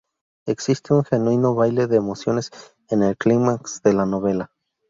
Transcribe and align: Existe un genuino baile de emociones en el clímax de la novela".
Existe 0.47 0.95
un 0.95 1.03
genuino 1.05 1.53
baile 1.53 1.85
de 1.85 1.97
emociones 1.97 2.49
en 2.89 3.03
el 3.03 3.15
clímax 3.15 3.83
de 3.83 3.93
la 3.93 4.07
novela". 4.07 4.51